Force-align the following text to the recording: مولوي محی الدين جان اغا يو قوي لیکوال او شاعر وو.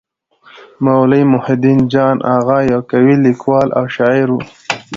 مولوي 0.83 1.21
محی 1.31 1.53
الدين 1.57 1.79
جان 1.91 2.17
اغا 2.35 2.59
يو 2.71 2.81
قوي 2.91 3.15
لیکوال 3.25 3.67
او 3.77 3.83
شاعر 3.95 4.27
وو. 4.31 4.41